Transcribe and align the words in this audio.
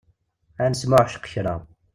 Ad 0.63 0.69
nesmuɛceq 0.71 1.25
kra. 1.33 1.55